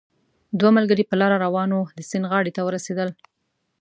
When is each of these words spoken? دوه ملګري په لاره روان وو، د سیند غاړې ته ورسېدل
دوه 0.59 0.71
ملګري 0.77 1.03
په 1.07 1.15
لاره 1.21 1.37
روان 1.45 1.69
وو، 1.71 1.83
د 1.97 1.99
سیند 2.09 2.27
غاړې 2.31 2.51
ته 2.57 2.61
ورسېدل 2.63 3.09